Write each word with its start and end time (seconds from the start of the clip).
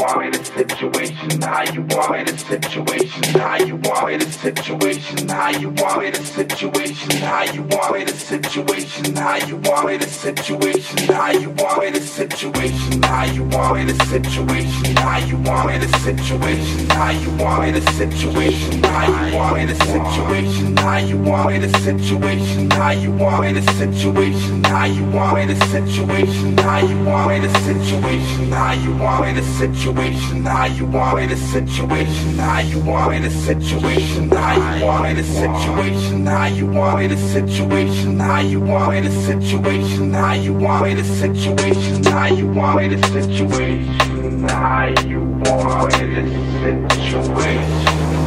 want 0.00 0.20
me 0.20 0.30
to 0.30 0.69
situation, 0.80 1.42
how 1.42 1.62
you 1.74 1.86
are 1.98 2.16
in 2.16 2.28
a 2.28 2.38
situation, 2.38 3.22
how 3.38 3.56
you 3.58 3.78
are 3.92 4.10
in 4.10 4.22
a 4.22 4.24
situation, 4.24 5.28
how 5.28 5.50
you 5.50 5.74
are 5.84 6.04
in 6.04 6.14
a 6.14 6.16
situation, 6.16 7.10
how 7.20 7.44
you 7.52 7.68
are 7.82 7.96
in 7.98 8.08
a 8.08 8.12
situation, 8.12 9.14
how 9.14 9.36
you 9.36 9.60
are 9.70 9.90
in 9.90 10.02
a 10.02 10.06
situation, 10.06 11.12
how 11.12 11.32
you 11.32 11.54
are 11.66 11.84
in 11.84 11.94
a 11.94 12.00
situation, 12.00 13.02
how 13.02 13.24
you 13.26 13.44
are 13.54 13.78
in 13.78 13.90
a 13.90 13.90
situation, 14.06 14.94
how 15.02 15.20
you 15.20 15.36
are 15.46 15.70
in 15.70 15.90
a 15.90 15.90
situation, 15.90 16.88
how 16.90 17.10
you 17.10 17.36
are 17.44 17.68
in 17.68 17.76
a 17.76 17.86
situation, 17.92 18.82
how 18.82 19.10
you 19.10 19.36
are 19.36 19.58
in 19.58 19.68
a 19.68 19.78
situation, 19.84 20.76
how 20.76 20.96
you 20.96 21.22
are 21.22 21.50
in 21.52 21.62
a 21.64 21.70
situation, 21.78 22.70
how 22.70 22.92
you 22.94 23.20
are 23.20 23.44
in 23.44 23.56
a 23.56 23.60
situation, 23.66 24.62
how 24.64 24.84
you 24.86 25.18
are 25.18 25.40
in 25.40 25.50
a 25.50 25.60
situation, 25.68 26.56
how 26.58 26.78
you 26.80 27.08
are 27.10 27.32
in 27.32 27.44
a 27.44 27.50
situation, 27.60 28.50
how 28.50 28.72
you 28.72 28.92
are 29.02 29.26
in 29.26 29.36
a 29.36 29.42
situation, 29.42 30.44
how 30.44 30.64
you 30.74 30.86
are 30.96 31.20
in 31.20 31.30
a 31.30 31.36
situation, 31.36 32.38
how 32.38 32.60
you 32.60 32.90
are 32.90 33.12
in 33.12 33.24
a 33.24 33.30
situation, 33.30 34.30
how 34.30 34.76
you 34.76 34.84
are 34.86 35.06
in 35.06 35.18
a 35.18 35.22
situation, 35.22 36.26
how 36.26 36.46
you 36.46 36.78
are 36.78 37.02
in 37.02 37.12
a 37.12 37.16
situation, 37.16 38.18
how 38.18 38.40
you 38.40 38.70
are 38.70 38.94
in 38.94 39.06
a 39.06 39.10
situation, 39.10 40.10
how 40.10 40.32
you 40.34 40.66
are 40.66 40.86
in 40.86 40.98
a 40.98 41.04
situation, 41.04 42.04
how 42.04 42.26
you 42.26 42.60
are 42.60 42.82
in 42.82 42.92
a 42.94 42.98
situation, 43.02 44.48
how 44.48 45.00
you 45.00 45.40
are 45.40 45.90
in 45.90 46.04
a 46.04 46.22
situation, 46.22 47.84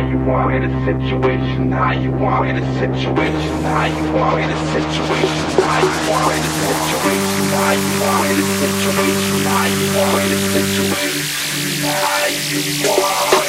in 0.00 0.64
a 0.64 0.84
situation, 0.84 1.70
how 1.70 1.92
you 1.92 2.12
are 2.24 2.46
in 2.46 2.56
a 2.56 2.74
situation, 2.78 3.62
how 3.62 3.84
you 3.84 4.16
are 4.18 4.40
in 4.40 4.50
a 4.50 4.56
situation, 4.72 5.62
how 5.62 5.78
you 5.84 6.12
are 6.12 6.32
in 6.32 6.40
a 6.40 6.52
situation, 6.66 7.44
how 7.48 7.72
you 7.72 8.02
are 8.04 8.26
in 8.26 8.40
a 8.40 8.58
situation, 8.58 9.44
how 9.44 9.66
you 9.66 9.98
are 9.98 10.20
in 10.20 10.32
a 10.32 10.40
situation, 10.52 11.82
how 11.82 12.26
you 12.26 12.90
are. 12.90 13.45